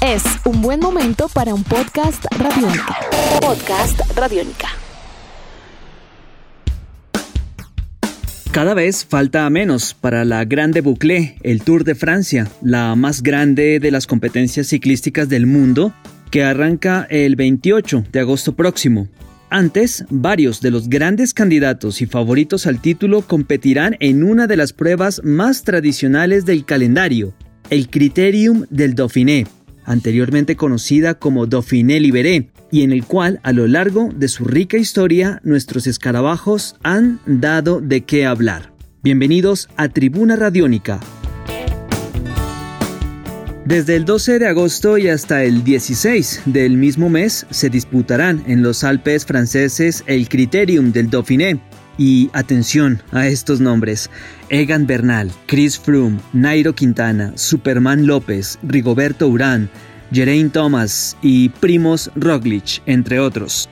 Es 0.00 0.22
un 0.44 0.62
buen 0.62 0.78
momento 0.78 1.28
para 1.32 1.52
un 1.52 1.64
podcast 1.64 2.24
radiónica. 2.38 2.96
Podcast 3.40 4.00
radiónica. 4.14 4.68
Cada 8.52 8.74
vez 8.74 9.04
falta 9.04 9.50
menos 9.50 9.94
para 9.94 10.24
la 10.24 10.44
Grande 10.44 10.80
Boucle, 10.80 11.38
el 11.42 11.62
Tour 11.62 11.82
de 11.82 11.96
Francia, 11.96 12.48
la 12.62 12.94
más 12.94 13.22
grande 13.22 13.80
de 13.80 13.90
las 13.90 14.06
competencias 14.06 14.68
ciclísticas 14.68 15.28
del 15.28 15.46
mundo, 15.46 15.92
que 16.30 16.44
arranca 16.44 17.08
el 17.10 17.34
28 17.34 18.04
de 18.12 18.20
agosto 18.20 18.54
próximo. 18.54 19.08
Antes, 19.50 20.04
varios 20.08 20.60
de 20.60 20.70
los 20.70 20.88
grandes 20.88 21.34
candidatos 21.34 22.00
y 22.00 22.06
favoritos 22.06 22.68
al 22.68 22.80
título 22.80 23.22
competirán 23.22 23.96
en 23.98 24.22
una 24.22 24.46
de 24.46 24.56
las 24.56 24.72
pruebas 24.72 25.20
más 25.24 25.64
tradicionales 25.64 26.44
del 26.44 26.64
calendario, 26.64 27.34
el 27.70 27.88
Criterium 27.88 28.66
del 28.70 28.94
Dauphiné, 28.94 29.46
anteriormente 29.84 30.56
conocida 30.56 31.14
como 31.14 31.46
Dauphiné 31.46 32.00
Libéré, 32.00 32.50
y 32.70 32.82
en 32.82 32.92
el 32.92 33.04
cual 33.04 33.40
a 33.42 33.52
lo 33.52 33.66
largo 33.66 34.10
de 34.14 34.28
su 34.28 34.44
rica 34.44 34.76
historia 34.76 35.40
nuestros 35.44 35.86
escarabajos 35.86 36.76
han 36.82 37.20
dado 37.26 37.80
de 37.80 38.02
qué 38.02 38.26
hablar. 38.26 38.72
Bienvenidos 39.02 39.68
a 39.76 39.88
Tribuna 39.88 40.34
Radiónica. 40.36 41.00
Desde 43.64 43.96
el 43.96 44.04
12 44.04 44.40
de 44.40 44.46
agosto 44.48 44.98
y 44.98 45.08
hasta 45.08 45.44
el 45.44 45.64
16 45.64 46.42
del 46.46 46.76
mismo 46.76 47.08
mes 47.08 47.46
se 47.50 47.70
disputarán 47.70 48.42
en 48.46 48.62
los 48.62 48.84
Alpes 48.84 49.24
franceses 49.24 50.04
el 50.06 50.28
Criterium 50.28 50.92
del 50.92 51.08
Dauphiné, 51.08 51.60
y 51.98 52.30
atención 52.32 53.02
a 53.12 53.26
estos 53.26 53.60
nombres: 53.60 54.10
Egan 54.48 54.86
Bernal, 54.86 55.30
Chris 55.46 55.78
Froome, 55.78 56.20
Nairo 56.32 56.74
Quintana, 56.74 57.32
Superman 57.36 58.06
López, 58.06 58.58
Rigoberto 58.62 59.28
Urán, 59.28 59.70
Geraint 60.12 60.52
Thomas 60.52 61.16
y 61.22 61.48
Primos 61.48 62.10
Roglic, 62.14 62.82
entre 62.86 63.20
otros. 63.20 63.68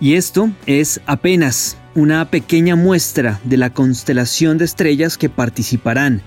Y 0.00 0.14
esto 0.14 0.50
es 0.66 1.00
apenas 1.06 1.76
una 1.94 2.30
pequeña 2.30 2.76
muestra 2.76 3.40
de 3.44 3.56
la 3.56 3.70
constelación 3.70 4.58
de 4.58 4.64
estrellas 4.64 5.16
que 5.16 5.28
participarán. 5.28 6.22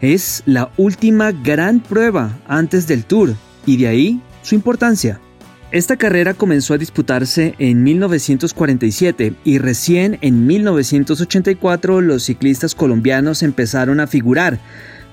Es 0.00 0.42
la 0.46 0.70
última 0.76 1.32
gran 1.32 1.80
prueba 1.80 2.38
antes 2.46 2.86
del 2.86 3.04
Tour 3.04 3.34
y 3.64 3.78
de 3.78 3.88
ahí 3.88 4.20
su 4.42 4.54
importancia. 4.54 5.20
Esta 5.72 5.96
carrera 5.96 6.32
comenzó 6.32 6.74
a 6.74 6.78
disputarse 6.78 7.56
en 7.58 7.82
1947 7.82 9.34
y 9.44 9.58
recién 9.58 10.16
en 10.20 10.46
1984 10.46 12.00
los 12.00 12.22
ciclistas 12.22 12.76
colombianos 12.76 13.42
empezaron 13.42 13.98
a 13.98 14.06
figurar, 14.06 14.60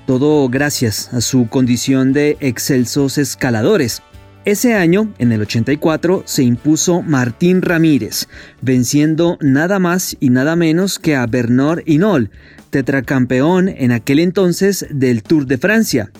todo 0.05 0.47
gracias 0.49 1.11
a 1.11 1.21
su 1.21 1.47
condición 1.49 2.13
de 2.13 2.37
excelsos 2.39 3.17
escaladores. 3.17 4.03
Ese 4.45 4.75
año, 4.75 5.11
en 5.17 5.31
el 5.31 5.41
84, 5.41 6.23
se 6.25 6.43
impuso 6.43 7.01
Martín 7.01 7.61
Ramírez, 7.61 8.27
venciendo 8.61 9.37
nada 9.41 9.79
más 9.79 10.17
y 10.19 10.29
nada 10.29 10.55
menos 10.55 10.99
que 10.99 11.15
a 11.15 11.25
Bernard 11.25 11.81
Hinault, 11.87 12.31
tetracampeón 12.69 13.69
en 13.69 13.91
aquel 13.91 14.19
entonces 14.19 14.85
del 14.91 15.23
Tour 15.23 15.47
de 15.47 15.57
Francia. 15.57 16.11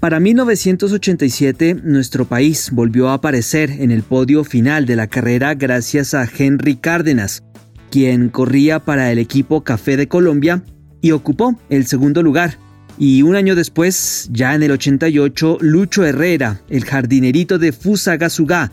Para 0.00 0.18
1987, 0.18 1.76
nuestro 1.84 2.24
país 2.24 2.70
volvió 2.72 3.10
a 3.10 3.14
aparecer 3.14 3.70
en 3.70 3.90
el 3.90 4.02
podio 4.02 4.44
final 4.44 4.86
de 4.86 4.96
la 4.96 5.08
carrera 5.08 5.54
gracias 5.54 6.14
a 6.14 6.26
Henry 6.26 6.76
Cárdenas, 6.76 7.42
quien 7.90 8.30
corría 8.30 8.78
para 8.78 9.12
el 9.12 9.18
equipo 9.18 9.62
Café 9.62 9.98
de 9.98 10.08
Colombia 10.08 10.62
y 11.02 11.10
ocupó 11.10 11.54
el 11.68 11.86
segundo 11.86 12.22
lugar. 12.22 12.56
Y 12.96 13.20
un 13.20 13.36
año 13.36 13.54
después, 13.54 14.30
ya 14.32 14.54
en 14.54 14.62
el 14.62 14.70
88, 14.70 15.58
Lucho 15.60 16.06
Herrera, 16.06 16.62
el 16.70 16.86
jardinerito 16.86 17.58
de 17.58 17.72
Fusagasugá, 17.72 18.72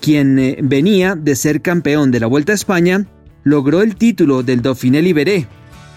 quien 0.00 0.38
eh, 0.38 0.58
venía 0.62 1.16
de 1.16 1.34
ser 1.34 1.60
campeón 1.60 2.12
de 2.12 2.20
la 2.20 2.28
Vuelta 2.28 2.52
a 2.52 2.54
España, 2.54 3.04
logró 3.42 3.82
el 3.82 3.96
título 3.96 4.44
del 4.44 4.62
Dauphiné 4.62 5.02
Libéré 5.02 5.48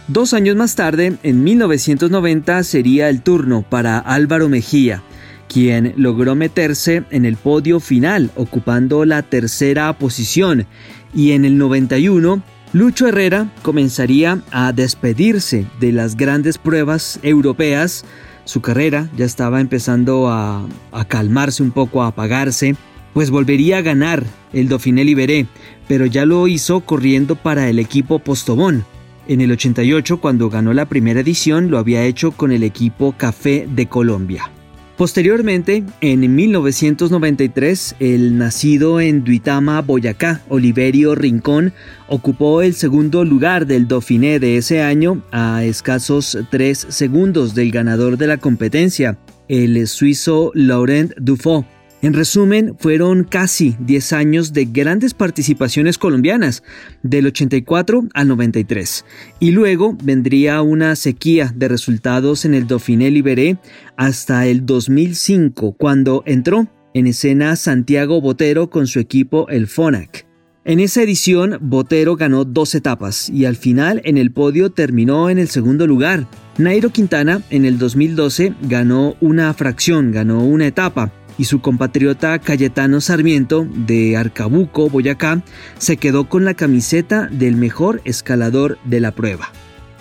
Dos 0.08 0.34
años 0.34 0.56
más 0.56 0.76
tarde, 0.76 1.18
en 1.24 1.44
1990, 1.44 2.64
sería 2.64 3.10
el 3.10 3.22
turno 3.22 3.64
para 3.68 4.00
Álvaro 4.00 4.50
Mejía, 4.50 5.04
quien 5.48 5.94
logró 5.96 6.36
meterse 6.36 7.04
en 7.12 7.24
el 7.24 7.38
podio 7.38 7.80
final, 7.80 8.32
ocupando 8.36 9.06
la 9.06 9.22
tercera 9.22 9.94
posición, 9.94 10.66
y 11.14 11.32
en 11.32 11.46
el 11.46 11.58
91, 11.58 12.42
Lucho 12.74 13.08
Herrera 13.08 13.52
comenzaría 13.62 14.42
a 14.52 14.72
despedirse 14.72 15.66
de 15.80 15.92
las 15.92 16.16
grandes 16.16 16.58
pruebas 16.58 17.20
europeas. 17.22 18.06
Su 18.46 18.62
carrera 18.62 19.10
ya 19.18 19.26
estaba 19.26 19.62
empezando 19.62 20.30
a, 20.30 20.66
calmarse 21.08 21.64
un 21.64 21.72
poco, 21.72 22.02
a 22.02 22.08
apagarse, 22.08 22.76
pues 23.14 23.30
volvería 23.30 23.78
a 23.78 23.82
ganar 23.82 24.24
el 24.52 24.68
Dauphiné 24.68 25.04
Libéré, 25.04 25.48
pero 25.88 26.06
ya 26.06 26.26
lo 26.26 26.48
hizo 26.48 26.80
corriendo 26.82 27.36
para 27.36 27.70
el 27.70 27.78
equipo 27.78 28.20
Postobón. 28.20 28.86
En 29.32 29.40
el 29.40 29.50
88, 29.50 30.20
cuando 30.20 30.50
ganó 30.50 30.74
la 30.74 30.88
primera 30.88 31.22
edición, 31.22 31.72
lo 31.72 31.78
había 31.78 32.04
hecho 32.04 32.34
con 32.34 32.52
el 32.52 32.64
equipo 32.64 33.16
Café 33.18 33.66
de 33.66 33.86
Colombia. 33.86 34.52
Posteriormente, 34.98 35.86
en 36.02 36.36
1993, 36.36 37.96
el 38.02 38.38
nacido 38.38 39.00
en 39.00 39.24
Duitama, 39.24 39.80
Boyacá, 39.84 40.42
Oliverio 40.50 41.16
Rincón, 41.16 41.72
ocupó 42.10 42.62
el 42.62 42.74
segundo 42.74 43.24
lugar 43.24 43.68
del 43.68 43.88
Dauphiné 43.88 44.38
de 44.40 44.58
ese 44.58 44.82
año 44.82 45.24
a 45.32 45.64
escasos 45.64 46.38
tres 46.50 46.86
segundos 46.90 47.56
del 47.56 47.72
ganador 47.72 48.18
de 48.18 48.28
la 48.28 48.36
competencia, 48.36 49.18
el 49.48 49.88
suizo 49.88 50.52
Laurent 50.56 51.14
Dufaux. 51.16 51.66
En 52.02 52.14
resumen, 52.14 52.76
fueron 52.80 53.24
casi 53.24 53.76
10 53.80 54.14
años 54.14 54.54
de 54.54 54.66
grandes 54.66 55.14
participaciones 55.14 56.00
colombianas, 56.00 56.64
del 57.04 57.28
84 57.28 58.08
al 58.16 58.28
93, 58.28 59.06
y 59.40 59.52
luego 59.52 59.96
vendría 60.04 60.64
una 60.64 60.96
sequía 60.96 61.54
de 61.56 61.68
resultados 61.68 62.44
en 62.46 62.56
el 62.56 62.66
Dauphiné 62.66 63.12
Libéré 63.12 63.58
hasta 63.98 64.48
el 64.48 64.66
2005, 64.66 65.74
cuando 65.74 66.24
entró 66.26 66.68
en 66.96 67.06
escena 67.06 67.56
Santiago 67.56 68.20
Botero 68.20 68.72
con 68.72 68.88
su 68.88 69.00
equipo 69.00 69.48
el 69.50 69.68
FONAC. 69.68 70.26
En 70.64 70.80
esa 70.80 71.04
edición, 71.04 71.58
Botero 71.62 72.16
ganó 72.16 72.46
dos 72.46 72.74
etapas 72.74 73.30
y 73.30 73.46
al 73.46 73.56
final 73.56 74.02
en 74.06 74.18
el 74.18 74.32
podio 74.32 74.72
terminó 74.72 75.30
en 75.30 75.40
el 75.40 75.50
segundo 75.50 75.88
lugar. 75.88 76.28
Nairo 76.58 76.92
Quintana 76.92 77.42
en 77.50 77.66
el 77.66 77.80
2012 77.80 78.54
ganó 78.64 79.16
una 79.22 79.52
fracción, 79.56 80.12
ganó 80.12 80.44
una 80.44 80.68
etapa 80.68 81.12
y 81.42 81.46
su 81.46 81.60
compatriota 81.60 82.38
Cayetano 82.38 83.02
Sarmiento 83.02 83.66
de 83.74 84.16
Arcabuco, 84.16 84.92
Boyacá, 84.92 85.42
se 85.80 85.98
quedó 85.98 86.30
con 86.30 86.46
la 86.46 86.54
camiseta 86.54 87.28
del 87.32 87.56
mejor 87.56 88.00
escalador 88.06 88.78
de 88.84 89.00
la 89.00 89.10
prueba. 89.10 89.52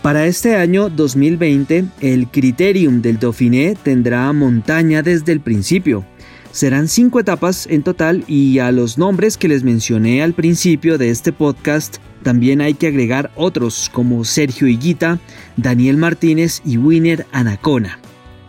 Para 0.03 0.27
este 0.27 0.57
año 0.57 0.91
2020, 0.91 1.87
el 2.03 2.29
Criterium 2.29 3.01
del 3.01 3.19
Dauphiné 3.19 3.75
tendrá 3.83 4.31
montaña 4.35 5.01
desde 5.01 5.33
el 5.33 5.41
principio. 5.41 6.05
Serán 6.53 6.89
cinco 6.89 7.21
etapas 7.21 7.67
en 7.71 7.85
total 7.85 8.23
y 8.29 8.59
a 8.59 8.71
los 8.71 8.99
nombres 8.99 9.39
que 9.39 9.49
les 9.49 9.65
mencioné 9.65 10.23
al 10.23 10.35
principio 10.35 10.99
de 10.99 11.09
este 11.09 11.33
podcast 11.33 11.97
también 12.23 12.61
hay 12.61 12.75
que 12.75 12.89
agregar 12.89 13.31
otros 13.35 13.89
como 13.91 14.27
Sergio 14.27 14.69
Higuita, 14.69 15.19
Daniel 15.57 15.97
Martínez 15.97 16.61
y 16.67 16.77
Winner 16.77 17.25
Anacona 17.33 17.99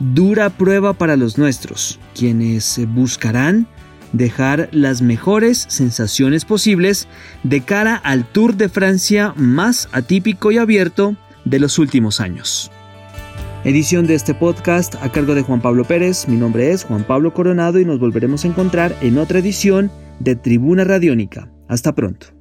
dura 0.01 0.49
prueba 0.49 0.93
para 0.93 1.15
los 1.15 1.37
nuestros, 1.37 1.99
quienes 2.15 2.79
buscarán 2.93 3.67
dejar 4.13 4.67
las 4.71 5.01
mejores 5.01 5.65
sensaciones 5.69 6.43
posibles 6.43 7.07
de 7.43 7.61
cara 7.61 7.95
al 7.95 8.25
Tour 8.25 8.55
de 8.55 8.67
Francia 8.67 9.33
más 9.37 9.87
atípico 9.91 10.51
y 10.51 10.57
abierto 10.57 11.15
de 11.45 11.59
los 11.59 11.79
últimos 11.79 12.19
años. 12.19 12.71
Edición 13.63 14.07
de 14.07 14.15
este 14.15 14.33
podcast 14.33 14.95
a 14.95 15.11
cargo 15.11 15.35
de 15.35 15.43
Juan 15.43 15.61
Pablo 15.61 15.85
Pérez. 15.85 16.27
Mi 16.27 16.35
nombre 16.35 16.71
es 16.71 16.83
Juan 16.83 17.03
Pablo 17.03 17.33
Coronado 17.33 17.79
y 17.79 17.85
nos 17.85 17.99
volveremos 17.99 18.43
a 18.43 18.47
encontrar 18.47 18.95
en 19.01 19.19
otra 19.19 19.39
edición 19.39 19.91
de 20.19 20.35
Tribuna 20.35 20.83
Radiónica. 20.83 21.51
Hasta 21.67 21.93
pronto. 21.93 22.40